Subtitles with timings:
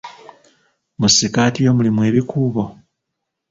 [0.99, 2.63] Mu ssikaati yo mulimu ebikuubo?